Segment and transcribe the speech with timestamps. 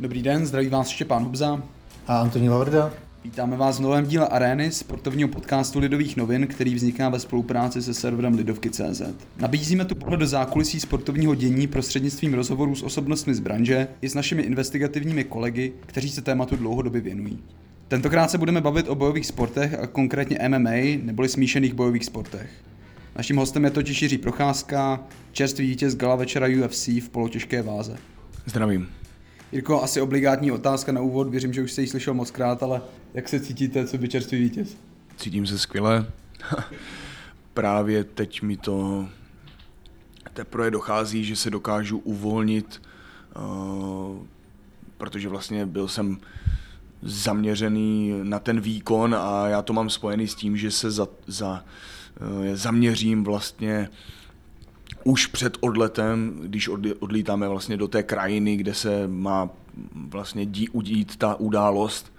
[0.00, 1.62] Dobrý den, zdraví vás Štěpán Hubza.
[2.06, 2.92] A Antonín Lavrda.
[3.24, 7.94] Vítáme vás v novém díle Arény, sportovního podcastu Lidových novin, který vzniká ve spolupráci se
[7.94, 9.02] serverem Lidovky.cz.
[9.36, 14.14] Nabízíme tu pohled do zákulisí sportovního dění prostřednictvím rozhovorů s osobnostmi z branže i s
[14.14, 17.38] našimi investigativními kolegy, kteří se tématu dlouhodobě věnují.
[17.88, 22.50] Tentokrát se budeme bavit o bojových sportech a konkrétně MMA neboli smíšených bojových sportech.
[23.16, 25.00] Naším hostem je totiž Jiří Procházka,
[25.32, 27.96] čerstvý vítěz gala večera UFC v polotěžké váze.
[28.46, 28.88] Zdravím.
[29.52, 32.82] Jirko, asi obligátní otázka na úvod, věřím, že už jste ji slyšel moc krát, ale
[33.14, 34.76] jak se cítíte, co by čerstvý vítěz?
[35.16, 36.06] Cítím se skvěle.
[37.54, 39.08] Právě teď mi to
[40.34, 42.82] teprve dochází, že se dokážu uvolnit,
[43.36, 44.16] uh,
[44.98, 46.18] protože vlastně byl jsem
[47.02, 51.64] zaměřený na ten výkon a já to mám spojený s tím, že se za, za,
[52.20, 53.88] uh, zaměřím vlastně
[55.06, 56.68] už před odletem, když
[56.98, 59.48] odlítáme vlastně do té krajiny, kde se má
[59.94, 62.12] vlastně dí, udít ta událost,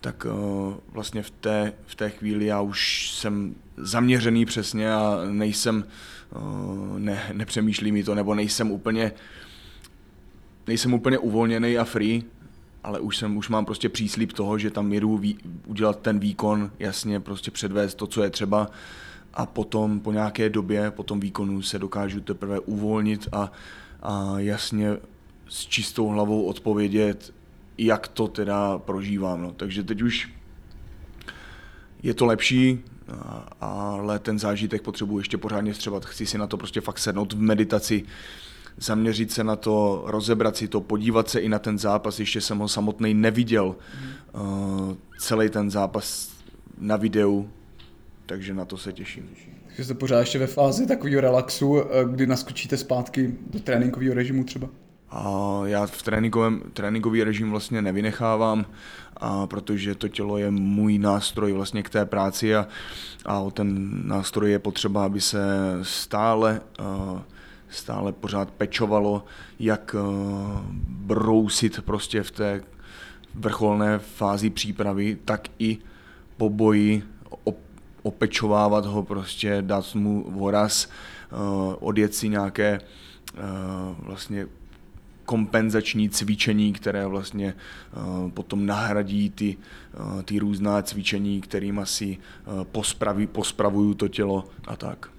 [0.00, 5.84] tak uh, vlastně v té, v té chvíli já už jsem zaměřený přesně a nejsem,
[6.36, 9.12] uh, ne, nepřemýšlí mi to, nebo nejsem úplně,
[10.66, 12.22] nejsem úplně uvolněný a free,
[12.84, 15.20] ale už, jsem, už mám prostě příslip toho, že tam jedu
[15.66, 18.70] udělat ten výkon, jasně prostě předvést to, co je třeba
[19.36, 23.52] a potom po nějaké době, po tom výkonu se dokážu teprve uvolnit a,
[24.02, 24.96] a jasně
[25.48, 27.34] s čistou hlavou odpovědět,
[27.78, 29.42] jak to teda prožívám.
[29.42, 29.52] No.
[29.52, 30.30] Takže teď už
[32.02, 32.80] je to lepší,
[33.60, 36.04] ale ten zážitek potřebuji ještě pořádně střebat.
[36.04, 38.04] Chci si na to prostě fakt sednout v meditaci,
[38.76, 42.20] zaměřit se na to, rozebrat si to, podívat se i na ten zápas.
[42.20, 43.76] Ještě jsem ho samotný neviděl.
[44.34, 44.42] Mm.
[44.42, 46.30] Uh, celý ten zápas
[46.78, 47.48] na videu,
[48.26, 49.30] takže na to se těším.
[49.66, 54.44] Takže jste pořád ještě ve fázi takového relaxu, eh, kdy naskočíte zpátky do tréninkového režimu
[54.44, 54.68] třeba?
[55.10, 58.66] A já v tréninkovém, tréninkový režim vlastně nevynechávám,
[59.16, 62.68] a protože to tělo je můj nástroj vlastně k té práci a,
[63.24, 65.38] a o ten nástroj je potřeba, aby se
[65.82, 66.60] stále,
[67.68, 69.24] stále pořád pečovalo,
[69.58, 69.96] jak
[70.88, 72.62] brousit prostě v té
[73.34, 75.78] vrcholné fázi přípravy, tak i
[76.36, 77.02] po boji
[78.06, 80.88] opečovávat ho, prostě dát mu voraz,
[81.80, 82.80] odjet si nějaké
[83.98, 84.46] vlastně
[85.24, 89.56] kompenzační cvičení, které vlastně uh, potom nahradí ty,
[90.24, 92.18] ty různá cvičení, kterým asi
[92.72, 95.10] pospraví, pospravují to tělo a tak.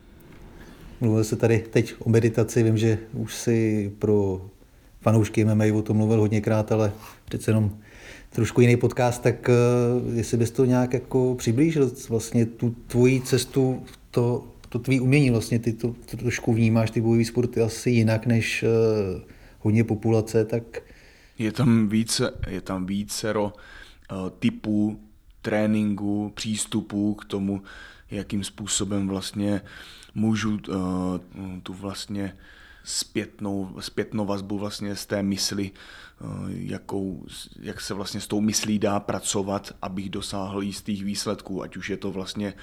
[1.01, 4.41] Mluvil se tady teď o meditaci, vím, že už si pro
[5.01, 6.91] fanoušky MMA o tom mluvil hodněkrát, ale
[7.25, 7.77] přece jenom
[8.29, 9.49] trošku jiný podcast, tak
[10.13, 15.59] jestli bys to nějak jako přiblížil vlastně tu tvoji cestu, to, to tvý umění vlastně,
[15.59, 18.65] ty to, to trošku vnímáš, ty bojové sporty asi jinak než
[19.59, 20.63] hodně populace, tak...
[21.37, 24.99] Je tam více, je tam vícero uh, typů
[25.41, 27.61] tréninku, přístupů k tomu,
[28.11, 29.61] jakým způsobem vlastně
[30.15, 30.59] můžu uh,
[31.63, 32.33] tu vlastně
[32.87, 35.71] zpětnou, zpětnou vazbu vlastně z té mysli,
[36.21, 37.25] uh, jakou,
[37.59, 41.97] jak se vlastně s tou myslí dá pracovat, abych dosáhl jistých výsledků, ať už je
[41.97, 42.53] to vlastně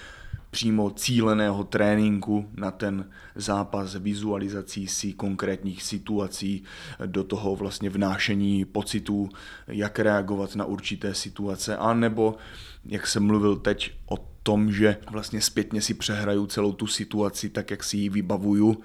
[0.50, 6.64] přímo cíleného tréninku na ten zápas, vizualizací si konkrétních situací,
[7.06, 9.28] do toho vlastně vnášení pocitů,
[9.66, 12.36] jak reagovat na určité situace, a nebo,
[12.84, 17.70] jak jsem mluvil teď o tom, že vlastně zpětně si přehraju celou tu situaci tak,
[17.70, 18.82] jak si ji vybavuju,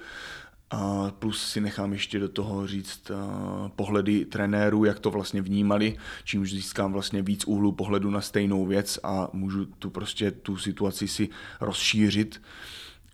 [0.71, 3.11] a plus si nechám ještě do toho říct
[3.75, 8.99] pohledy trenérů, jak to vlastně vnímali, čímž získám vlastně víc úhlu pohledu na stejnou věc
[9.03, 11.29] a můžu tu prostě tu situaci si
[11.61, 12.41] rozšířit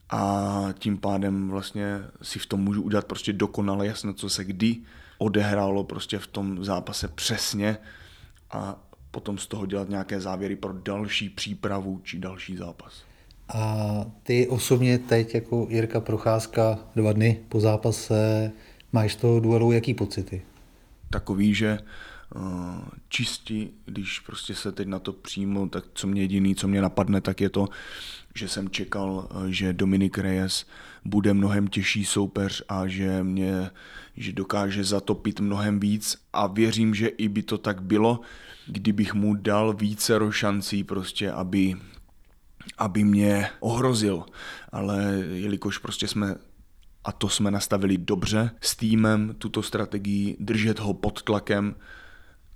[0.09, 4.77] a tím pádem vlastně si v tom můžu udělat prostě dokonale jasno, co se kdy
[5.17, 7.77] odehrálo prostě v tom zápase přesně
[8.51, 8.75] a
[9.11, 13.03] potom z toho dělat nějaké závěry pro další přípravu či další zápas.
[13.49, 18.51] A ty osobně teď jako Jirka Procházka dva dny po zápase
[18.91, 20.41] máš z toho duelu jaký pocity?
[21.09, 21.79] Takový, že
[22.35, 22.41] uh,
[23.09, 27.21] čistí, když prostě se teď na to přijmu, tak co mě jediný, co mě napadne,
[27.21, 27.67] tak je to,
[28.35, 30.65] že jsem čekal, uh, že Dominik Reyes
[31.05, 33.69] bude mnohem těžší soupeř a že mě
[34.17, 38.19] že dokáže zatopit mnohem víc a věřím, že i by to tak bylo,
[38.67, 41.75] kdybych mu dal více šancí prostě, aby
[42.77, 44.25] aby mě ohrozil,
[44.71, 46.35] ale jelikož prostě jsme
[47.05, 51.75] a to jsme nastavili dobře s týmem, tuto strategii, držet ho pod tlakem,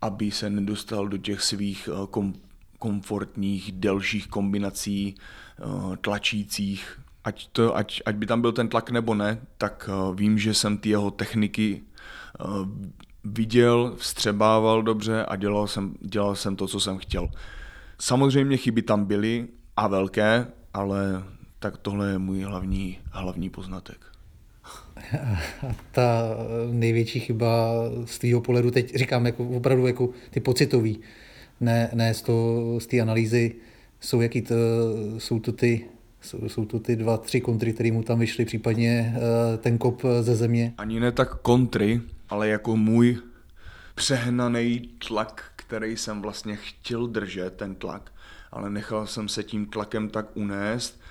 [0.02, 2.34] aby se nedostal do těch svých eh, kom,
[2.80, 7.00] komfortních, delších kombinací, eh, tlačících.
[7.24, 10.54] Ať, to, ať, ať by tam byl ten tlak nebo ne, tak eh, vím, že
[10.54, 11.84] jsem ty jeho techniky
[13.24, 17.30] viděl, vstřebával dobře a dělal jsem, dělal jsem to, co jsem chtěl.
[18.00, 19.48] Samozřejmě chyby tam byly
[19.80, 21.24] a velké, ale
[21.60, 23.98] tak tohle je můj hlavní, hlavní poznatek.
[25.64, 26.38] A ta
[26.72, 27.74] největší chyba
[28.06, 31.00] z tvýho pohledu, teď říkám jako opravdu jako ty pocitový,
[31.60, 32.24] ne, ne z,
[32.78, 33.56] z té analýzy,
[34.00, 34.56] jsou, jaký to,
[35.18, 35.86] jsou to ty
[36.22, 40.02] jsou, jsou to ty dva, tři kontry, které mu tam vyšly, případně uh, ten kop
[40.22, 40.74] ze země?
[40.78, 43.18] Ani ne tak kontry, ale jako můj
[43.96, 48.12] přehnaný tlak, který jsem vlastně chtěl držet, ten tlak,
[48.51, 51.01] ale nechal jsem se tím tlakem tak unést,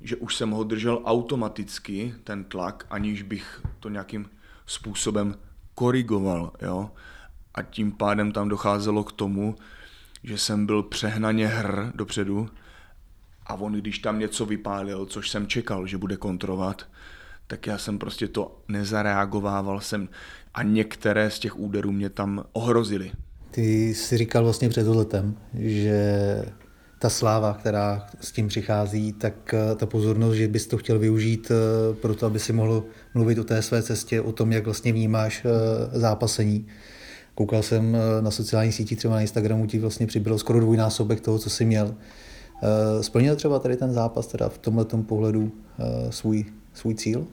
[0.00, 4.30] že už jsem ho držel automaticky, ten tlak, aniž bych to nějakým
[4.66, 5.34] způsobem
[5.74, 6.90] korigoval, jo.
[7.54, 9.56] A tím pádem tam docházelo k tomu,
[10.24, 12.48] že jsem byl přehnaně hr dopředu
[13.46, 16.88] a on, když tam něco vypálil, což jsem čekal, že bude kontrovat,
[17.46, 20.08] tak já jsem prostě to nezareagovával jsem
[20.54, 23.12] a některé z těch úderů mě tam ohrozily.
[23.50, 26.44] Ty jsi říkal vlastně před letem, že
[26.98, 31.50] ta sláva, která s tím přichází, tak eh, ta pozornost, že bys to chtěl využít
[31.50, 32.84] eh, pro to, aby si mohl
[33.14, 36.66] mluvit o té své cestě, o tom, jak vlastně vnímáš eh, zápasení.
[37.34, 41.50] Koukal jsem na sociální síti, třeba na Instagramu ti vlastně přibylo skoro dvojnásobek toho, co
[41.50, 41.94] jsi měl.
[43.00, 45.52] Splnil třeba tady ten zápas teda v tomhle pohledu
[46.10, 47.26] svůj, svůj cíl?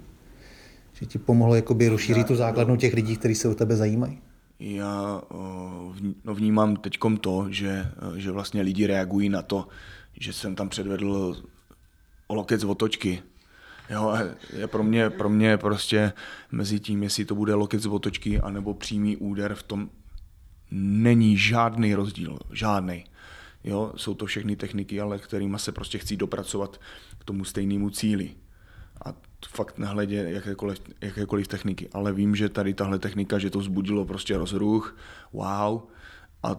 [0.94, 4.20] Že ti pomohlo jakoby rozšířit tu základnu těch lidí, kteří se o tebe zajímají?
[4.60, 5.22] Já
[6.24, 9.68] no, vnímám teď to, že, že vlastně lidi reagují na to,
[10.20, 11.36] že jsem tam předvedl
[12.28, 13.24] o lokec z otočky.
[13.90, 14.18] Jo,
[14.54, 16.14] je pro mě, pro mě prostě
[16.52, 19.90] mezi tím, jestli to bude lokec z otočky anebo přímý úder, v tom
[20.72, 22.40] není žádný rozdíl.
[22.52, 23.06] Žádný.
[23.64, 26.82] Jo, jsou to všechny techniky, ale kterými se prostě chci dopracovat
[27.20, 28.36] k tomu stejnému cíli.
[29.06, 29.14] A
[29.48, 34.38] fakt nehledě jakékoliv, jakékoliv techniky, ale vím, že tady tahle technika, že to vzbudilo prostě
[34.38, 34.98] rozruch,
[35.34, 35.82] wow,
[36.44, 36.56] a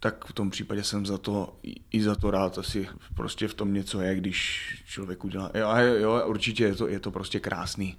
[0.00, 1.58] tak v tom případě jsem za to
[1.90, 6.26] i za to rád, asi prostě v tom něco je, když člověk udělá, jo, jo
[6.26, 7.96] určitě je to, je to prostě krásný,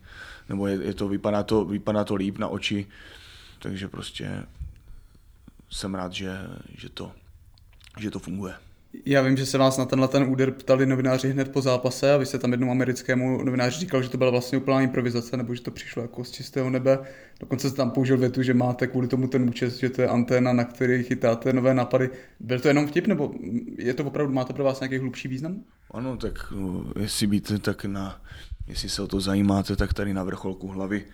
[0.49, 2.87] nebo je, je to, vypadá to, vypadá to líp na oči,
[3.59, 4.43] takže prostě
[5.69, 6.39] jsem rád, že,
[6.77, 7.11] že, to,
[7.99, 8.53] že to funguje.
[9.05, 12.17] Já vím, že se vás na tenhle ten úder ptali novináři hned po zápase a
[12.17, 15.61] vy jste tam jednomu americkému novináři říkal, že to byla vlastně úplná improvizace nebo že
[15.61, 16.99] to přišlo jako z čistého nebe.
[17.39, 20.53] Dokonce jste tam použil větu, že máte kvůli tomu ten účest, že to je anténa,
[20.53, 22.09] na který chytáte nové nápady.
[22.39, 23.33] Byl to jenom vtip nebo
[23.77, 25.59] je to opravdu, má to pro vás nějaký hlubší význam?
[25.91, 28.21] Ano, tak no, jestli víte, tak na,
[28.67, 31.05] jestli se o to zajímáte, tak tady na vrcholku hlavy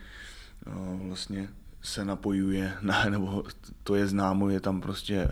[0.66, 1.50] no, vlastně
[1.82, 3.44] se napojuje, na, nebo
[3.84, 5.28] to je známo, je tam prostě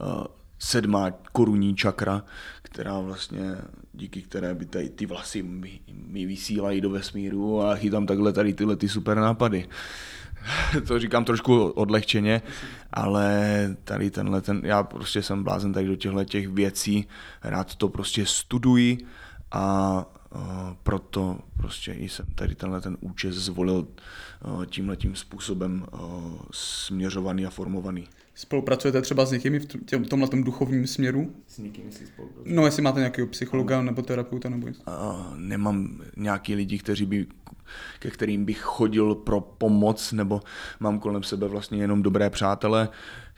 [0.00, 0.24] uh,
[0.60, 2.22] sedmá korunní čakra,
[2.62, 3.54] která vlastně,
[3.92, 8.54] díky které by tady ty vlasy mi, mi vysílají do vesmíru a chytám takhle tady
[8.54, 9.68] tyhle ty super nápady.
[10.86, 12.42] to říkám trošku odlehčeně,
[12.92, 17.06] ale tady tenhle, ten, já prostě jsem blázen tady do těchto těch věcí,
[17.42, 18.98] rád to prostě studuji
[19.52, 20.04] a
[20.34, 20.40] uh,
[20.82, 23.86] proto prostě jsem tady tenhle ten účes zvolil
[24.44, 26.00] uh, tímhletím způsobem uh,
[26.52, 28.08] směřovaný a formovaný.
[28.40, 31.34] Spolupracujete třeba s někými v tomhle duchovním směru?
[31.46, 32.54] S někým si spolupracujete?
[32.54, 33.86] No, jestli máte nějakého psychologa ano.
[33.86, 34.74] nebo terapeuta nebo Uh,
[35.36, 37.26] nemám nějaký lidi, kteří by,
[37.98, 40.40] ke kterým bych chodil pro pomoc, nebo
[40.80, 42.88] mám kolem sebe vlastně jenom dobré přátele,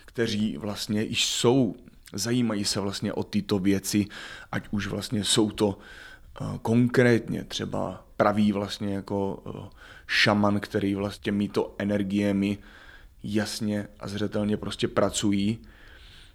[0.04, 1.74] kteří vlastně již jsou,
[2.12, 4.06] zajímají se vlastně o tyto věci,
[4.52, 5.78] ať už vlastně jsou to
[6.40, 9.66] uh, konkrétně třeba pravý vlastně jako uh,
[10.06, 12.58] šaman, který vlastně mít to energiemi
[13.22, 15.58] jasně a zřetelně prostě pracují,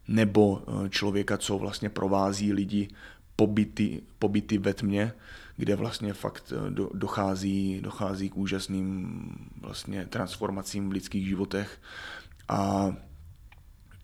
[0.07, 2.87] nebo eh, člověka, co vlastně provází lidi
[3.35, 5.13] pobyty, pobyty ve tmě,
[5.57, 9.19] kde vlastně fakt eh, dochází, dochází k úžasným
[9.61, 11.81] vlastně transformacím v lidských životech.
[12.49, 12.93] A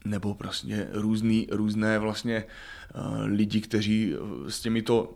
[0.05, 2.43] nebo prostě různý, různé vlastně
[2.95, 4.13] uh, lidi, kteří
[4.48, 5.13] s těmito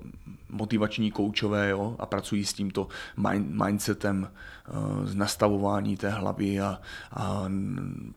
[0.50, 4.28] motivační koučové jo, a pracují s tímto mind, mindsetem,
[4.74, 7.46] uh, z nastavování té hlavy a, a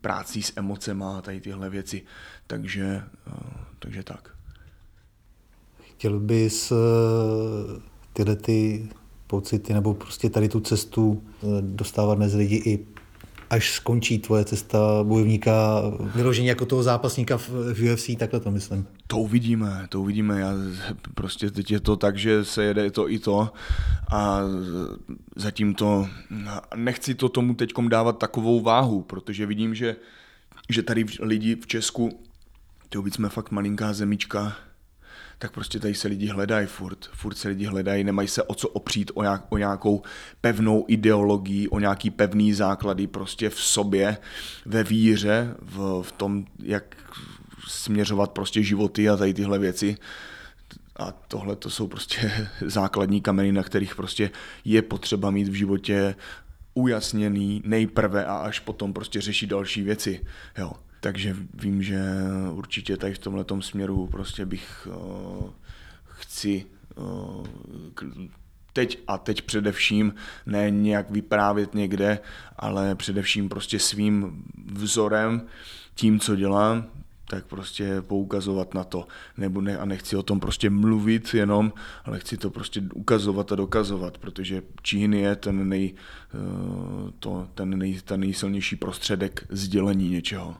[0.01, 2.03] prácí s emocema a tady tyhle věci.
[2.47, 3.03] Takže,
[3.79, 4.29] takže tak.
[5.91, 6.73] Chtěl bys
[8.13, 8.89] tyhle ty
[9.27, 11.23] pocity nebo prostě tady tu cestu
[11.61, 12.85] dostávat mezi lidi i
[13.51, 15.81] až skončí tvoje cesta bojovníka,
[16.15, 17.49] vyložení jako toho zápasníka v,
[17.93, 18.87] UFC, takhle to myslím.
[19.07, 20.39] To uvidíme, to uvidíme.
[20.39, 20.53] Já
[21.15, 23.49] prostě teď je to tak, že se jede to i to
[24.11, 24.39] a
[25.35, 26.07] zatím to,
[26.75, 29.95] nechci to tomu teď dávat takovou váhu, protože vidím, že,
[30.69, 32.19] že tady lidi v Česku,
[32.89, 34.55] to jsme fakt malinká zemička,
[35.41, 37.05] tak prostě tady se lidi hledají furt.
[37.13, 40.01] Furt se lidi hledají, nemají se o co opřít, o, nějak, o nějakou
[40.41, 44.17] pevnou ideologii, o nějaký pevný základy prostě v sobě,
[44.65, 46.95] ve víře, v, v tom, jak
[47.67, 49.97] směřovat prostě životy a tady tyhle věci.
[50.95, 54.31] A tohle to jsou prostě základní kameny, na kterých prostě
[54.65, 56.15] je potřeba mít v životě
[56.73, 60.25] ujasněný nejprve a až potom prostě řešit další věci.
[60.57, 60.73] Jo.
[61.03, 62.01] Takže vím, že
[62.51, 65.49] určitě tady v tomhle směru prostě bych uh,
[66.03, 66.65] chci
[66.95, 67.45] uh,
[68.73, 70.13] teď a teď především
[70.45, 72.19] ne nějak vyprávět někde,
[72.55, 74.43] ale především prostě svým
[74.73, 75.41] vzorem,
[75.95, 76.85] tím, co dělám,
[77.27, 79.07] tak prostě poukazovat na to.
[79.37, 81.73] Nebo ne, a nechci o tom prostě mluvit jenom,
[82.05, 87.79] ale chci to prostě ukazovat a dokazovat, protože čín je ten, nej, eh, to, ten,
[87.79, 90.57] nej, ten nejsilnější prostředek sdělení něčeho.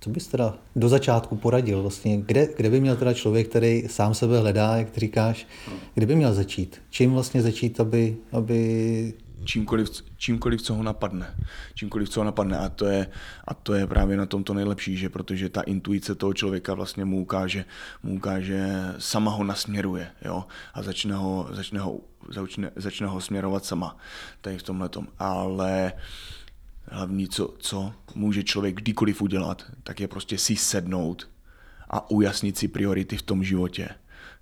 [0.00, 4.14] Co bys teda do začátku poradil vlastně, kde, kde by měl teda člověk, který sám
[4.14, 5.46] sebe hledá, jak ty říkáš,
[5.94, 6.82] kde by měl začít?
[6.90, 9.14] Čím vlastně začít, aby, aby
[9.44, 11.34] čímkoliv, čímkoliv, co ho napadne.
[11.74, 12.58] Čímkoliv, co ho napadne.
[12.58, 13.06] A to je,
[13.48, 17.04] a to je právě na tom to nejlepší, že protože ta intuice toho člověka vlastně
[17.04, 17.64] mu ukáže,
[18.02, 20.10] mu ukáže sama ho nasměruje.
[20.24, 20.44] Jo?
[20.74, 23.96] A začne ho, začne, ho, začne, začne ho směrovat sama.
[24.40, 25.92] Tady v tomhle Ale
[26.90, 31.30] hlavní, co, co může člověk kdykoliv udělat, tak je prostě si sednout
[31.90, 33.88] a ujasnit si priority v tom životě.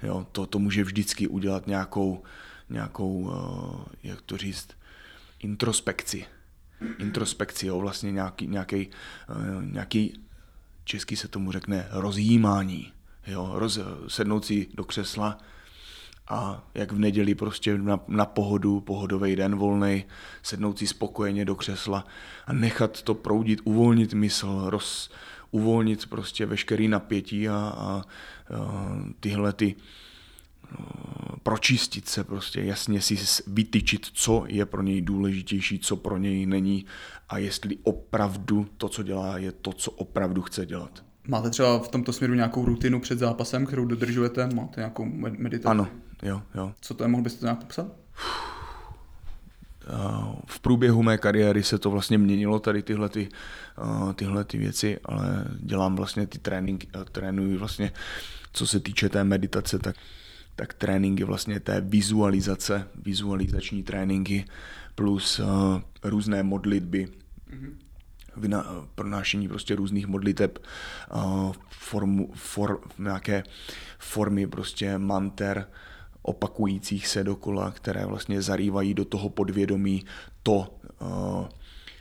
[0.02, 2.22] Jo, to, to může vždycky udělat nějakou,
[2.70, 4.68] nějakou, uh, jak to říct,
[5.38, 6.24] introspekci.
[6.98, 8.88] Introspekci, jo, vlastně nějaký, nějaký,
[9.28, 10.20] uh, nějaký,
[10.84, 12.92] česky se tomu řekne, rozjímání.
[13.26, 13.78] Jo, roz,
[14.08, 15.38] sednout si do křesla
[16.28, 20.04] a jak v neděli prostě na, na pohodu, pohodový den volný,
[20.42, 22.06] sednout si spokojeně do křesla
[22.46, 25.10] a nechat to proudit, uvolnit mysl, roz,
[25.50, 28.04] uvolnit prostě veškerý napětí a, a, a
[29.20, 29.74] tyhle ty
[31.42, 36.86] pročistit se prostě, jasně si vytyčit, co je pro něj důležitější, co pro něj není
[37.28, 41.04] a jestli opravdu to, co dělá, je to, co opravdu chce dělat.
[41.28, 44.48] Máte třeba v tomto směru nějakou rutinu před zápasem, kterou dodržujete?
[44.54, 45.04] Máte nějakou
[45.38, 45.70] meditaci?
[45.70, 45.88] Ano,
[46.22, 46.72] jo, jo.
[46.80, 47.86] Co to je, mohl byste to nějak popsat?
[50.46, 53.28] V průběhu mé kariéry se to vlastně měnilo, tady tyhle, ty,
[54.14, 57.92] tyhle ty věci, ale dělám vlastně ty tréninky, trénuji vlastně,
[58.52, 59.96] co se týče té meditace, tak,
[60.56, 64.44] tak tréninky vlastně té vizualizace, vizualizační tréninky
[64.94, 65.40] plus
[66.04, 67.08] různé modlitby,
[67.50, 67.88] mm-hmm
[68.94, 70.58] pronášení prostě různých modliteb,
[71.70, 73.42] formu, for, nějaké
[73.98, 75.66] formy prostě manter,
[76.22, 80.04] opakujících se dokola, které vlastně zarývají do toho podvědomí
[80.42, 80.74] to,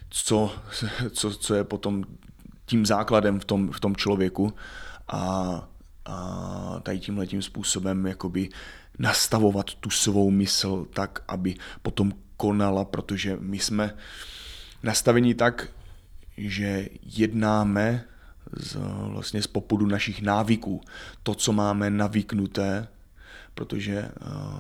[0.10, 0.52] co,
[1.12, 2.04] co, co je potom
[2.66, 4.54] tím základem v tom, v tom člověku
[5.08, 5.22] a,
[6.06, 8.50] a tady tímhle tím způsobem jakoby
[9.00, 13.94] nastavovat tu svou mysl tak, aby potom konala, protože my jsme
[14.84, 15.68] nastavení tak,
[16.38, 18.04] že jednáme
[18.54, 20.82] z, vlastně z popudu našich návyků.
[21.24, 22.88] To, co máme navyknuté,
[23.58, 24.60] protože uh,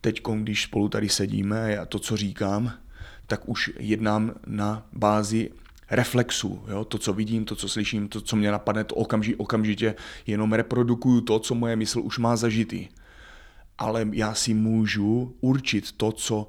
[0.00, 2.72] teď, když spolu tady sedíme a to, co říkám,
[3.26, 5.50] tak už jednám na bázi
[5.90, 6.64] reflexu.
[6.68, 6.84] Jo?
[6.84, 9.94] To, co vidím, to, co slyším, to, co mě napadne, to okamži, okamžitě
[10.26, 12.88] jenom reprodukuju to, co moje mysl už má zažitý.
[13.78, 16.48] Ale já si můžu určit to, co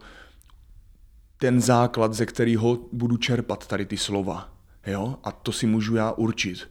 [1.37, 4.53] ten základ, ze kterého budu čerpat tady ty slova.
[4.87, 5.19] Jo?
[5.23, 6.69] A to si můžu já určit.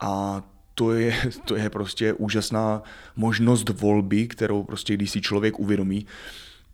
[0.00, 0.42] A
[0.78, 2.82] to je, to je prostě úžasná
[3.16, 6.06] možnost volby, kterou prostě, když si člověk uvědomí,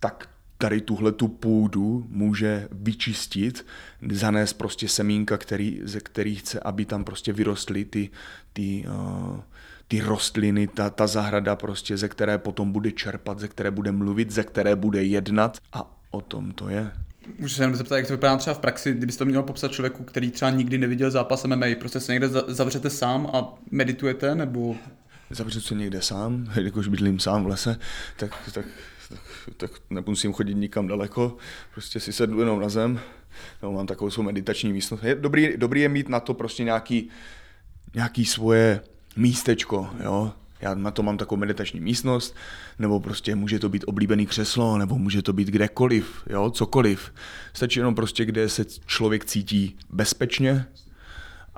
[0.00, 0.28] tak
[0.58, 3.66] tady tuhle tu půdu může vyčistit,
[4.10, 8.10] zanést prostě semínka, který, ze kterých chce, aby tam prostě vyrostly ty,
[8.52, 9.40] ty, uh,
[9.88, 14.30] ty rostliny, ta, ta zahrada prostě, ze které potom bude čerpat, ze které bude mluvit,
[14.30, 16.92] ze které bude jednat a o tom to je.
[17.38, 20.04] Můžu se jenom zeptat, jak to vypadá třeba v praxi, kdybyste to měl popsat člověku,
[20.04, 24.76] který třeba nikdy neviděl zápas MMA, prostě se někde zavřete sám a meditujete, nebo...
[25.30, 27.76] Zavřu se někde sám, jakož bydlím sám v lese,
[28.16, 28.66] tak, tak,
[29.08, 29.20] tak,
[29.56, 31.36] tak nemusím chodit nikam daleko,
[31.74, 33.00] prostě si sednu jenom na zem,
[33.62, 35.02] no, mám takovou svou meditační místnost.
[35.04, 37.08] Je dobrý, dobrý je mít na to prostě nějaký,
[37.94, 38.80] nějaký svoje
[39.16, 42.36] místečko, jo, já na to mám takovou meditační místnost,
[42.78, 47.14] nebo prostě může to být oblíbený křeslo, nebo může to být kdekoliv, jo, cokoliv.
[47.52, 50.66] Stačí jenom prostě, kde se člověk cítí bezpečně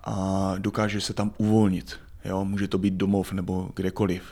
[0.05, 2.01] a dokáže se tam uvolnit.
[2.25, 4.23] Jo, může to být domov nebo kdekoliv.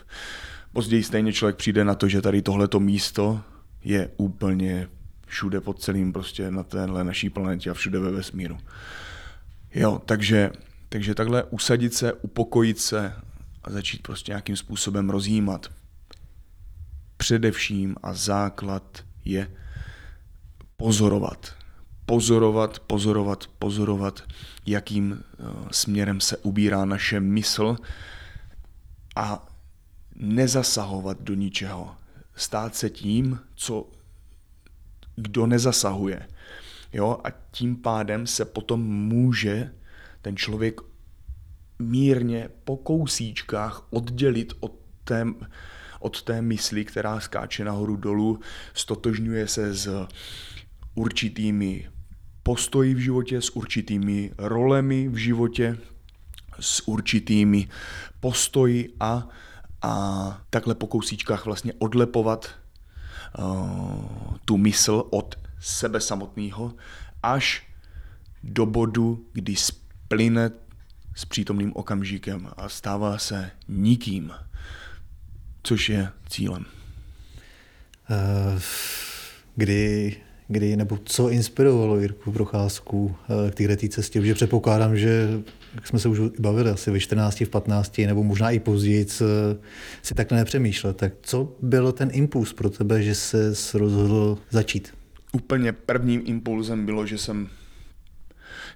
[0.73, 3.41] Později stejně člověk přijde na to, že tady tohleto místo
[3.85, 4.89] je úplně
[5.27, 8.59] všude pod celým prostě na téhle naší planetě a všude ve vesmíru.
[9.75, 10.51] Jo, takže,
[10.89, 13.13] takže takhle usadit se, upokojit se
[13.65, 15.73] a začít prostě nějakým způsobem rozjímat.
[17.17, 19.51] Především a základ je
[20.77, 21.55] pozorovat.
[22.07, 24.23] Pozorovat, pozorovat, pozorovat,
[24.67, 27.77] jakým eh, směrem se ubírá naše mysl
[29.17, 29.49] a
[30.17, 31.95] nezasahovat do ničeho.
[32.37, 33.89] Stát se tím, co
[35.17, 36.29] kdo nezasahuje.
[36.93, 37.19] Jo?
[37.25, 39.71] A tím pádem se potom může
[40.23, 40.81] ten člověk
[41.83, 44.73] mírně po kousíčkách oddělit od
[45.05, 45.27] té,
[46.01, 48.41] od té mysli, která skáče nahoru dolů,
[48.75, 50.07] stotožňuje se s
[50.95, 51.89] určitými
[52.43, 55.79] postoji v životě, s určitými rolemi v životě,
[56.61, 57.69] s určitými
[58.21, 59.29] postoji a,
[59.83, 62.51] a takhle po kousíčkách vlastně odlepovat
[63.39, 64.05] uh,
[64.45, 66.75] tu mysl od sebe samotného
[67.23, 67.69] až
[68.43, 70.51] do bodu, kdy splyne
[71.15, 74.33] s přítomným okamžikem a stává se nikým,
[75.63, 76.65] což je cílem.
[78.11, 78.61] Uh,
[79.57, 80.17] kdy
[80.53, 83.17] kdy, nebo co inspirovalo Jirku Procházku
[83.47, 85.29] eh, k této cestě, protože předpokládám, že
[85.75, 89.07] jak jsme se už bavili, asi ve 14, v 15, nebo možná i později,
[90.03, 90.93] si takhle nepřemýšlel.
[90.93, 94.95] Tak co byl ten impuls pro tebe, že se rozhodl začít?
[95.33, 97.49] Úplně prvním impulzem bylo, že jsem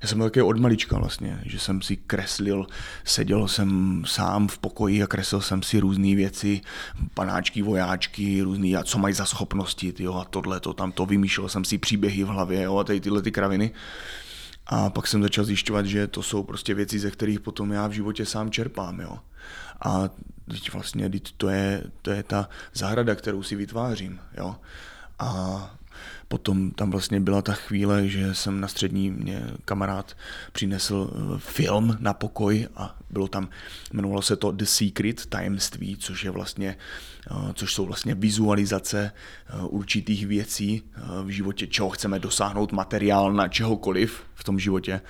[0.03, 2.67] já jsem byl taky od malička vlastně, že jsem si kreslil,
[3.05, 6.61] seděl jsem sám v pokoji a kreslil jsem si různé věci,
[7.15, 11.49] panáčky, vojáčky, různý, a co mají za schopnosti, tyjo, a tohle, to tam to vymýšlel
[11.49, 13.71] jsem si příběhy v hlavě, jo, a tady tyhle ty kraviny.
[14.67, 17.93] A pak jsem začal zjišťovat, že to jsou prostě věci, ze kterých potom já v
[17.93, 19.19] životě sám čerpám, jo.
[19.85, 20.09] A
[20.51, 24.57] teď vlastně to je, to je ta zahrada, kterou si vytvářím, jo.
[25.19, 25.71] A
[26.29, 30.17] Potom tam vlastně byla ta chvíle, že jsem na střední mě kamarád
[30.53, 33.49] přinesl eh, film na pokoj a bylo tam,
[33.93, 36.77] jmenovalo se to The Secret, tajemství, což je vlastně,
[37.31, 40.83] eh, což jsou vlastně vizualizace eh, určitých věcí
[41.23, 45.01] v životě, čeho chceme dosáhnout materiál na čehokoliv v tom životě.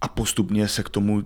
[0.00, 1.24] A postupně se k tomu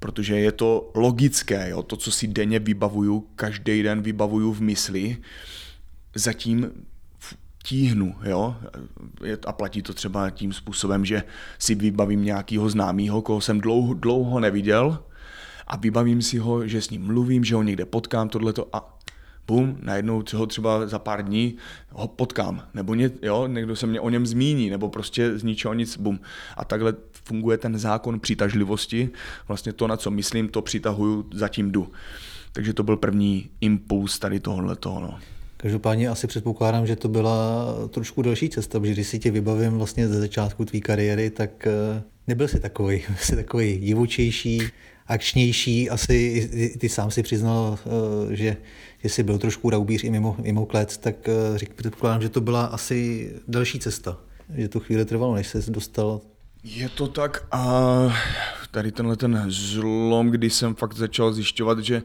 [0.00, 1.82] protože je to logické, jo?
[1.82, 5.16] to, co si denně vybavuju, každý den vybavuju v mysli,
[6.14, 6.70] zatím
[7.62, 8.56] tíhnu, jo,
[9.46, 11.22] a platí to třeba tím způsobem, že
[11.58, 14.98] si vybavím nějakého známého, koho jsem dlouho, dlouho neviděl
[15.66, 18.98] a vybavím si ho, že s ním mluvím, že ho někde potkám, tohleto a
[19.46, 21.56] bum, najednou ho třeba za pár dní
[21.90, 25.74] ho potkám, nebo ně, jo, někdo se mě o něm zmíní, nebo prostě z ničeho
[25.74, 26.20] nic, bum.
[26.56, 26.94] A takhle
[27.24, 29.10] funguje ten zákon přitažlivosti,
[29.48, 31.92] vlastně to, na co myslím, to přitahuju, zatím jdu.
[32.52, 35.18] Takže to byl první impuls tady tohohle toho, no.
[35.62, 40.08] Každopádně asi předpokládám, že to byla trošku delší cesta, protože když si tě vybavím vlastně
[40.08, 44.62] ze začátku tvý kariéry, tak eh, nebyl jsi takový, jsi takový divočejší,
[45.06, 48.56] akčnější, asi ty sám si přiznal, eh, že,
[49.02, 52.40] že jsi byl trošku raubíř i mimo, mimo klec, tak eh, řík, předpokládám, že to
[52.40, 54.18] byla asi další cesta,
[54.56, 56.20] že to chvíli trvalo, než se dostal.
[56.64, 58.14] Je to tak a
[58.70, 62.02] tady tenhle ten zlom, kdy jsem fakt začal zjišťovat, že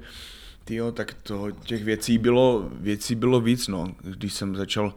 [0.65, 3.95] Tyjo, tak to, těch věcí bylo, věcí bylo víc, no.
[4.01, 4.93] Když jsem začal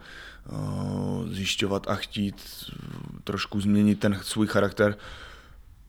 [0.53, 2.35] uh, zjišťovat a chtít
[3.25, 4.97] trošku změnit ten svůj charakter,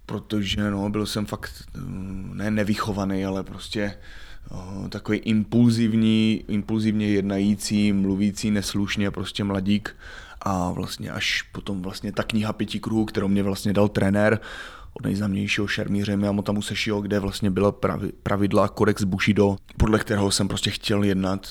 [0.06, 1.52] protože no, byl jsem fakt
[2.34, 3.98] ne nevychovaný, ale prostě
[4.52, 9.96] uh, takový impulzivní, impulzivně jednající, mluvící neslušně, prostě mladík
[10.42, 14.79] a vlastně až potom vlastně ta kniha pěti kruhů, kterou mě vlastně dal trenér, od
[15.04, 17.76] nejznámějšího šermíře Miyamoto Sešio, kde vlastně byla
[18.24, 21.48] pravidla kodex Bushido, podle kterého jsem prostě chtěl jednat.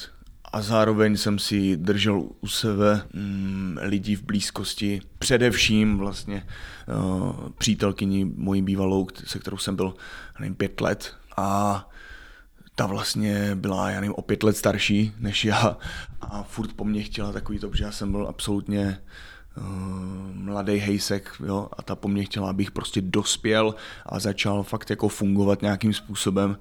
[0.52, 6.46] A zároveň jsem si držel u sebe mm, lidí v blízkosti, především vlastně
[6.88, 9.94] uh, přítelkyni mojí bývalou, se kterou jsem byl,
[10.40, 11.14] nevím, pět let.
[11.36, 11.88] A
[12.74, 15.76] ta vlastně byla, já nevím, o pět let starší než já.
[16.20, 19.37] A furt po mně chtěla takový to, protože já jsem byl absolutně Eh,
[20.32, 23.74] mladý hejsek jo, a ta po mně chtěla, abych prostě dospěl
[24.06, 26.56] a začal fakt jako fungovat nějakým způsobem.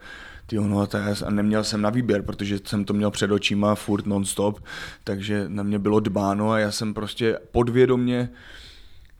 [0.45, 0.87] Tyjo, no,
[1.25, 4.63] a neměl jsem na výběr, protože jsem to měl před očima furt non-stop,
[5.03, 8.29] takže na mě bylo dbáno a já jsem prostě podvědomně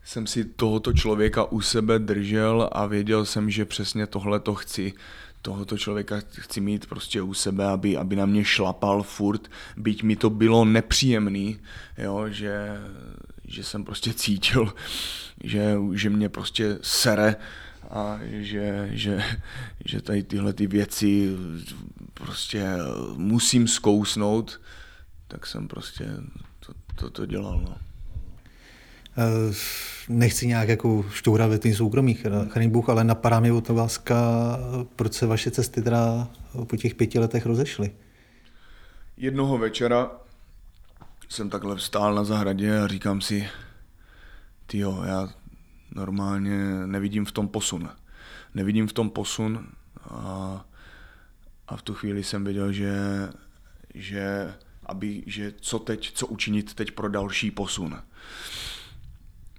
[0.04, 4.92] jsem si tohoto člověka u sebe držel a věděl jsem, že přesně tohle to chci
[5.42, 10.16] tohoto člověka chci mít prostě u sebe, aby, aby na mě šlapal furt, byť mi
[10.16, 11.58] to bylo nepříjemný,
[11.98, 12.80] jo, že
[13.48, 14.74] že jsem prostě cítil,
[15.44, 17.36] že, že mě prostě sere
[17.90, 19.24] a že, že,
[19.84, 21.36] že tady tyhle ty věci
[22.14, 22.66] prostě
[23.16, 24.60] musím zkousnout,
[25.28, 26.04] tak jsem prostě
[26.66, 27.60] to, to, to dělal.
[27.60, 27.76] No.
[29.18, 29.54] Eh,
[30.08, 34.16] nechci nějak jako šťourat ve těch soukromých, chraň Bůh, ale napadá mi otázka,
[34.96, 36.28] proč se vaše cesty teda
[36.66, 37.90] po těch pěti letech rozešly.
[39.16, 40.10] Jednoho večera
[41.28, 43.48] jsem takhle vstál na zahradě a říkám si,
[44.66, 45.28] tyjo, já
[45.94, 47.88] normálně nevidím v tom posun.
[48.54, 49.68] Nevidím v tom posun
[50.10, 50.64] a,
[51.68, 52.92] a v tu chvíli jsem viděl, že,
[53.94, 54.54] že,
[54.86, 58.02] aby, že co teď, co učinit teď pro další posun.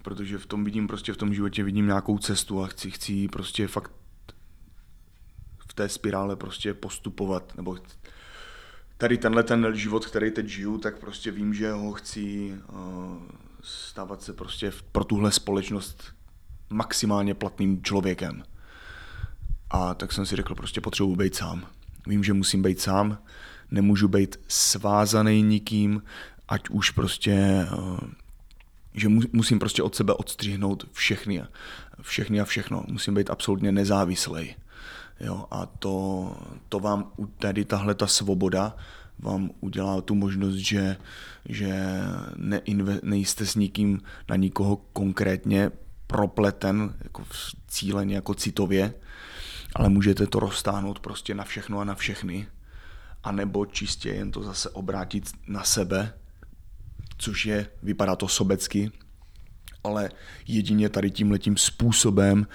[0.04, 3.68] Protože v tom vidím prostě v tom životě vidím nějakou cestu a chci, chci prostě
[3.68, 3.92] fakt
[5.70, 7.78] v té spirále prostě postupovat, nebo
[9.00, 13.18] tady tenhle ten život, který teď žiju, tak prostě vím, že ho chci uh,
[13.62, 16.04] stávat se prostě pro tuhle společnost
[16.70, 18.44] maximálně platným člověkem.
[19.70, 21.68] A tak jsem si řekl, prostě potřebuji být sám.
[22.08, 23.18] Vím, že musím být sám,
[23.72, 26.04] nemůžu být svázaný nikým,
[26.48, 28.00] ať už prostě, uh,
[28.94, 31.44] že musím prostě od sebe odstřihnout všechny,
[32.02, 32.84] všechny a všechno.
[32.88, 34.56] Musím být absolutně nezávislý.
[35.20, 36.36] Jo, a to,
[36.70, 38.76] to vám tady tahle ta svoboda
[39.20, 40.98] vám udělá tu možnost, že,
[41.50, 42.02] že
[42.36, 45.72] neinve, nejste s nikým na nikoho konkrétně
[46.08, 47.24] propleten, jako
[47.68, 48.94] cíleně, jako citově,
[49.76, 52.48] ale můžete to roztáhnout prostě na všechno a na všechny,
[53.24, 56.14] a nebo čistě jen to zase obrátit na sebe,
[57.18, 58.92] což je, vypadá to sobecky,
[59.84, 60.10] ale
[60.48, 62.48] jedině tady tímhletím způsobem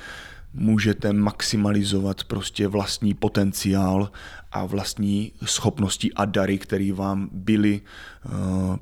[0.55, 4.11] můžete maximalizovat prostě vlastní potenciál
[4.53, 7.81] a vlastní schopnosti a dary, které vám byly
[8.25, 8.77] uh,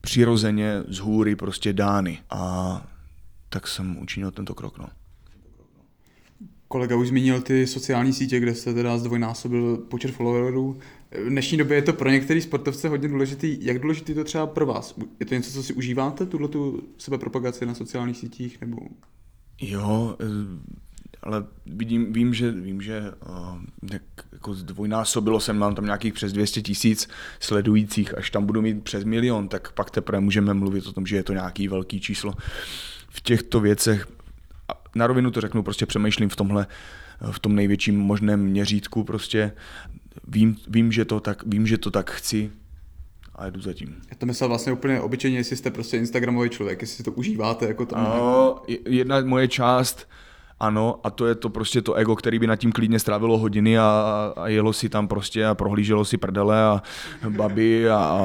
[0.00, 2.18] přirozeně z hůry prostě dány.
[2.30, 2.86] A
[3.48, 4.78] tak jsem učinil tento krok.
[4.78, 4.88] No.
[6.68, 10.78] Kolega už zmínil ty sociální sítě, kde jste teda zdvojnásobil počet followerů.
[11.26, 13.58] V dnešní době je to pro některý sportovce hodně důležitý.
[13.60, 14.94] Jak důležitý to třeba pro vás?
[15.20, 18.60] Je to něco, co si užíváte, tuhle tu sebepropagaci na sociálních sítích?
[18.60, 18.76] Nebo
[19.60, 20.76] Jo, eh,
[21.22, 23.12] ale vidím, vím, že, vím, že
[23.92, 27.08] jak, jako zdvojnásobilo jsem, mám tam nějakých přes 200 tisíc
[27.40, 31.16] sledujících, až tam budu mít přes milion, tak pak teprve můžeme mluvit o tom, že
[31.16, 32.34] je to nějaký velký číslo.
[33.08, 34.06] V těchto věcech,
[34.94, 36.66] na rovinu to řeknu, prostě přemýšlím v tomhle,
[37.30, 39.52] v tom největším možném měřítku, prostě
[40.28, 42.50] vím, vím, že to tak, vím, že to tak chci,
[43.36, 43.96] a jdu zatím.
[44.10, 47.66] Já to myslel vlastně úplně obyčejně, jestli jste prostě Instagramový člověk, jestli si to užíváte
[47.66, 47.96] jako to.
[47.96, 50.08] No, jedna moje část,
[50.60, 53.78] ano, a to je to prostě to ego, který by nad tím klidně strávilo hodiny
[53.78, 56.82] a, a jelo si tam prostě a prohlíželo si prdele a
[57.28, 58.18] baby a, a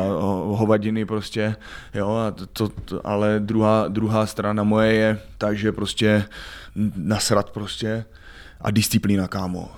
[0.46, 1.56] hovadiny prostě,
[1.94, 6.26] jo, a to, to, ale druhá, druhá strana moje je tak, že prostě
[6.96, 8.06] nasrat prostě
[8.64, 9.70] a disciplína, kámo.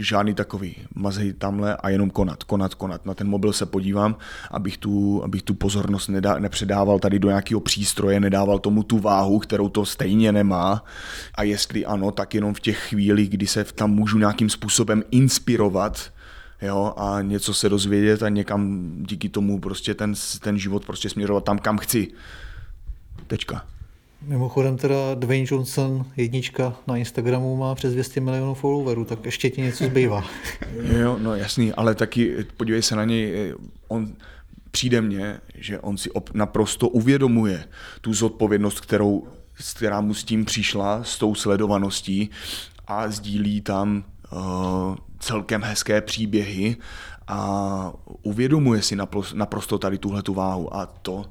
[0.00, 0.76] Žádný takový.
[0.94, 3.06] Mazej tamhle a jenom konat, konat, konat.
[3.06, 4.16] Na ten mobil se podívám,
[4.50, 9.38] abych tu, abych tu pozornost nedá, nepředával tady do nějakého přístroje, nedával tomu tu váhu,
[9.38, 10.84] kterou to stejně nemá.
[11.34, 16.10] A jestli ano, tak jenom v těch chvílích, kdy se tam můžu nějakým způsobem inspirovat,
[16.62, 21.44] jo, a něco se dozvědět a někam díky tomu prostě ten, ten život prostě směřovat
[21.44, 22.08] tam, kam chci.
[23.26, 23.73] Tečka.
[24.26, 29.60] Mimochodem teda Dwayne Johnson, jednička na Instagramu, má přes 200 milionů followerů, tak ještě ti
[29.60, 30.24] něco zbývá.
[30.82, 33.54] jo, no jasný, ale taky podívej se na něj,
[33.88, 34.12] on
[34.70, 37.64] přijde mně, že on si op- naprosto uvědomuje
[38.00, 39.26] tu zodpovědnost, kterou,
[39.76, 42.30] která mu s tím přišla, s tou sledovaností
[42.86, 44.38] a sdílí tam uh,
[45.18, 46.76] celkem hezké příběhy
[47.28, 48.96] a uvědomuje si
[49.34, 51.24] naprosto tady tuhle tu váhu a to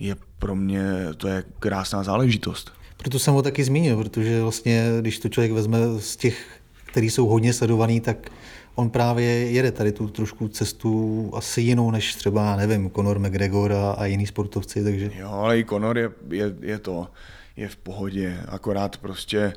[0.00, 0.82] je pro mě,
[1.16, 2.72] to je krásná záležitost.
[2.96, 7.26] Proto jsem ho taky zmínil, protože vlastně, když to člověk vezme z těch, kteří jsou
[7.26, 8.30] hodně sledovaný, tak
[8.74, 13.90] on právě jede tady tu trošku cestu asi jinou, než třeba, nevím, Conor McGregor a,
[13.92, 15.10] a jiný sportovci, takže...
[15.14, 17.08] Jo, ale i Conor je, je, je to,
[17.56, 19.52] je v pohodě, akorát prostě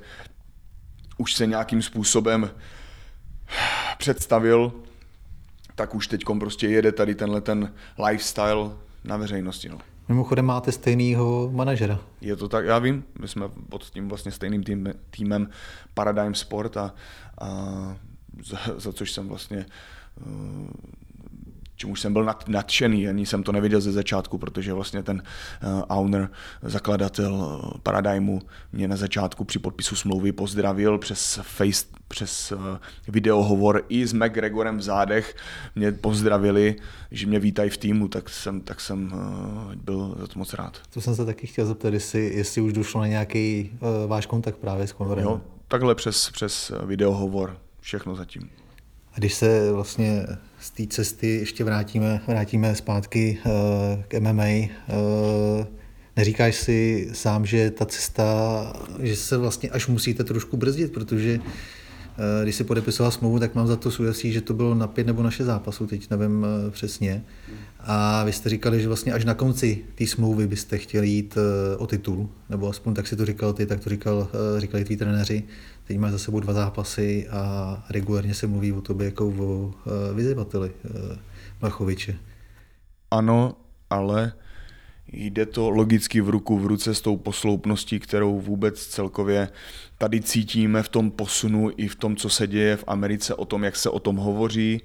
[1.18, 2.50] už se nějakým způsobem
[3.98, 4.74] představil,
[5.76, 7.74] tak už teď prostě jede tady tenhle ten
[8.08, 8.72] lifestyle
[9.04, 9.70] na veřejnosti.
[9.70, 9.78] No.
[10.10, 12.00] Mimochodem máte stejného manažera.
[12.22, 15.50] Je to tak, já vím, my jsme pod tím vlastně stejným tým, týmem
[15.94, 16.94] Paradigm Sport a,
[17.42, 17.48] a
[18.44, 19.66] za, za což jsem vlastně
[20.26, 20.68] uh,
[21.80, 25.24] čemu jsem byl nadšený, ani jsem to neviděl ze začátku, protože vlastně ten
[25.64, 26.30] uh, owner,
[26.62, 32.60] zakladatel eh, Paradigmu mě na začátku při podpisu smlouvy pozdravil přes face, přes uh,
[33.08, 35.36] videohovor i s McGregorem v zádech,
[35.76, 36.76] mě pozdravili,
[37.12, 39.12] že mě vítají v týmu, tak jsem, tak jsem
[39.76, 40.78] byl za to moc rád.
[40.94, 44.58] To jsem se taky chtěl zeptat, jestli, jestli už došlo na nějaký uh, váš kontakt
[44.58, 45.24] právě s Conorem.
[45.24, 48.50] Jo, takhle přes, přes videohovor, všechno zatím.
[49.20, 50.26] Když se vlastně
[50.60, 53.52] z té cesty ještě vrátíme, vrátíme zpátky uh,
[54.08, 55.66] k MMA, uh,
[56.18, 58.24] neříkáš si sám, že ta cesta,
[59.00, 63.68] že se vlastně až musíte trošku brzdit, protože eh, když si podepisoval smlouvu, tak mám
[63.68, 66.72] za to s že to bylo na pět nebo na šest zápasů, teď nevím eh,
[66.72, 67.24] přesně.
[67.80, 71.78] A vy jste říkali, že vlastně až na konci té smlouvy byste chtěli jít eh,
[71.78, 74.28] o titul, nebo aspoň tak si to říkal ty, tak to říkal,
[74.58, 75.44] říkali tví trenéři.
[75.90, 79.74] Teď máš za sebou dva zápasy a regulérně se mluví o tobě jako o
[80.14, 80.72] vyzývateli
[81.62, 82.16] Machoviče.
[83.12, 83.56] Ano,
[83.90, 84.34] ale
[85.08, 89.50] jde to logicky v ruku v ruce s tou posloupností, kterou vůbec celkově
[89.98, 93.64] tady cítíme v tom posunu i v tom, co se děje v Americe, o tom,
[93.64, 94.82] jak se o tom hovoří,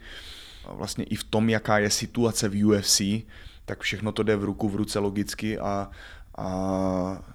[0.72, 3.02] vlastně i v tom, jaká je situace v UFC,
[3.64, 5.90] tak všechno to jde v ruku v ruce logicky a,
[6.38, 7.33] a,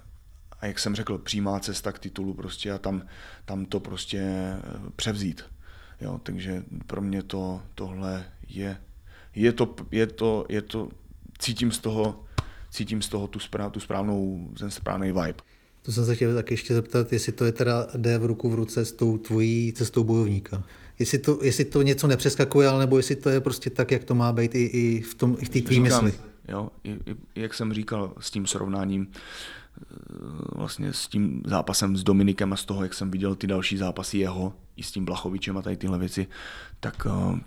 [0.60, 3.02] a jak jsem řekl, přímá cesta k titulu prostě a tam,
[3.44, 4.60] tam to prostě eh,
[4.96, 5.42] převzít.
[6.00, 8.76] Jo, takže pro mě to, tohle je,
[9.34, 10.88] je to, je to, je to,
[11.38, 12.24] cítím z toho,
[12.70, 15.34] cítím z toho tu, správ, tu správnou, ten správný vibe.
[15.82, 18.54] To jsem se chtěl taky ještě zeptat, jestli to je teda jde v ruku v
[18.54, 20.64] ruce s tou tvojí cestou bojovníka.
[20.98, 24.14] Jestli to, jestli to něco nepřeskakuje, ale nebo jestli to je prostě tak, jak to
[24.14, 25.14] má být i, i v,
[25.48, 26.12] té tvý mysli.
[26.48, 29.08] Jo, i, i, jak jsem říkal s tím srovnáním,
[30.52, 34.18] vlastně s tím zápasem s Dominikem a z toho, jak jsem viděl ty další zápasy
[34.18, 36.26] jeho, i s tím Blachovičem a tady tyhle věci,
[36.80, 37.40] tak, eh,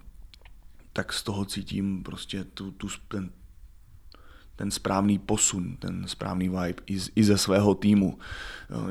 [0.93, 3.29] tak z toho cítím prostě tu, tu, ten,
[4.55, 8.19] ten správný posun, ten správný vibe i, z, i ze svého týmu,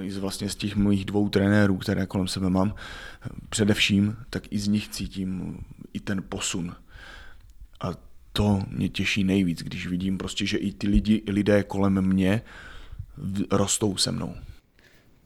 [0.02, 2.74] i z vlastně z těch mojich dvou trenérů, které kolem sebe mám,
[3.48, 5.58] především, tak i z nich cítím
[5.92, 6.74] i ten posun.
[7.80, 7.94] A
[8.32, 12.42] to mě těší nejvíc, když vidím prostě, že i ty lidi, lidé kolem mě
[13.50, 14.34] rostou se mnou.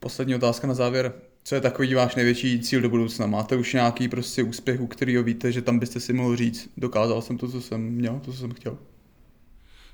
[0.00, 1.12] Poslední otázka na závěr.
[1.44, 3.26] Co je takový váš největší cíl do budoucna?
[3.26, 7.22] Máte už nějaký prostě úspěch, u kterého víte, že tam byste si mohl říct, dokázal
[7.22, 8.78] jsem to, co jsem měl, to, co jsem chtěl?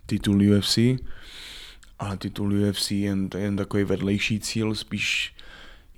[0.07, 0.79] titul UFC,
[1.99, 5.35] ale titul UFC je jen, jen takový vedlejší cíl, spíš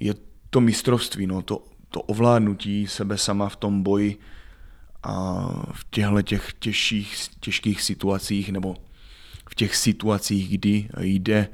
[0.01, 0.15] je
[0.51, 4.19] to mistrovství, no, to, to ovládnutí sebe sama v tom boji
[5.03, 8.77] a v těchto těch těžších, těžkých situacích nebo
[9.51, 11.49] v těch situacích, kdy jde,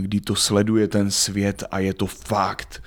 [0.00, 2.82] kdy to sleduje ten svět a je to fakt,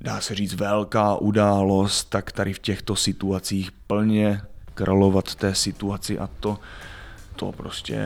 [0.00, 4.40] dá se říct, velká událost, tak tady v těchto situacích plně
[4.74, 6.58] královat té situaci a to,
[7.36, 7.98] to prostě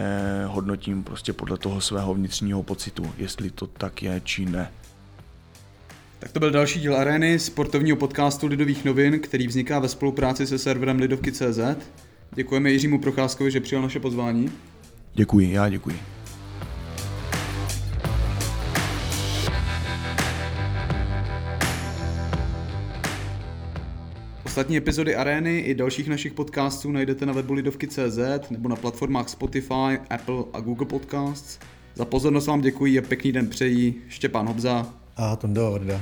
[0.46, 4.72] hodnotím prostě podle toho svého vnitřního pocitu, jestli to tak je či ne.
[6.18, 10.59] Tak to byl další díl Areny, sportovního podcastu Lidových novin, který vzniká ve spolupráci se
[10.59, 11.59] serverem Lidovky.cz.
[12.35, 14.53] Děkujeme Jiřímu Procházkovi, že přijal naše pozvání.
[15.14, 16.21] Děkuji, já děkuji.
[24.53, 29.99] Ostatní epizody Arény i dalších našich podcastů najdete na webu Lidovky.cz nebo na platformách Spotify,
[30.11, 31.59] Apple a Google Podcasts.
[31.95, 36.01] Za pozornost vám děkuji a pěkný den přejí Štěpán Hobza a Tonda Orda.